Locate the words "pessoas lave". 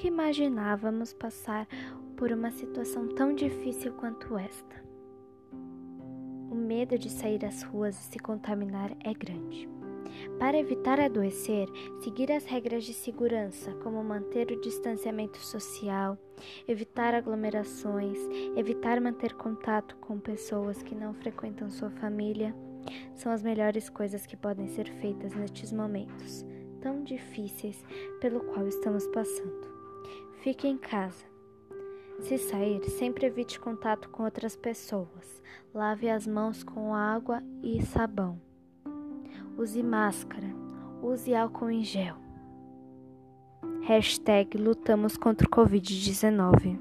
34.56-36.08